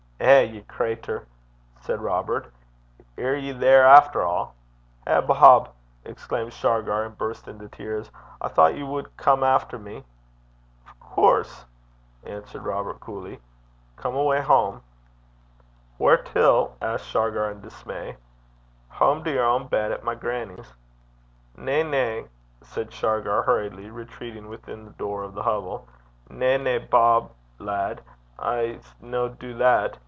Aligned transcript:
'Eh! 0.23 0.41
ye 0.43 0.61
crater!' 0.61 1.25
said 1.79 1.99
Robert, 1.99 2.53
'ir 3.17 3.35
ye 3.35 3.51
there 3.51 3.87
efter 3.87 4.21
a'? 4.21 4.49
'Eh! 5.07 5.19
Bob,' 5.21 5.71
exclaimed 6.05 6.53
Shargar, 6.53 7.03
and 7.03 7.17
burst 7.17 7.47
into 7.47 7.67
tears. 7.67 8.11
'I 8.39 8.47
thocht 8.49 8.75
ye 8.75 8.83
wad 8.83 9.17
come 9.17 9.43
efter 9.43 9.79
me.' 9.79 10.03
'Of 10.87 10.99
coorse,' 10.99 11.65
answered 12.23 12.63
Robert, 12.65 12.99
coolly. 12.99 13.39
'Come 13.97 14.13
awa' 14.15 14.41
hame.' 14.43 14.83
'Whaur 15.97 16.17
til?' 16.17 16.77
asked 16.79 17.07
Shargar 17.07 17.49
in 17.49 17.59
dismay. 17.61 18.15
'Hame 18.91 19.23
to 19.23 19.31
yer 19.31 19.47
ain 19.55 19.65
bed 19.69 19.91
at 19.91 20.03
my 20.03 20.13
grannie's.' 20.13 20.75
'Na, 21.57 21.81
na,' 21.81 22.23
said 22.61 22.93
Shargar, 22.93 23.41
hurriedly, 23.41 23.89
retreating 23.89 24.49
within 24.49 24.85
the 24.85 24.91
door 25.01 25.23
of 25.23 25.33
the 25.33 25.43
hovel. 25.43 25.87
'Na, 26.29 26.57
na, 26.57 26.77
Bob, 26.77 27.31
lad, 27.57 28.01
I 28.37 28.75
s' 28.77 28.93
no 29.01 29.27
du 29.27 29.55
that. 29.55 29.97